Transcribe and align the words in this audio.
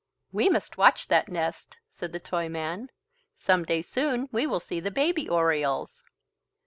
"We 0.31 0.49
must 0.49 0.77
watch 0.79 1.09
that 1.09 1.29
nest," 1.29 1.77
said 1.91 2.11
the 2.11 2.19
Toyman. 2.19 2.89
"Some 3.35 3.63
day 3.65 3.83
soon 3.83 4.29
we 4.31 4.47
will 4.47 4.59
see 4.59 4.79
the 4.79 4.89
baby 4.89 5.29
orioles." 5.29 6.03